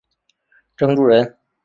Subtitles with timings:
[0.77, 1.37] 郑注人。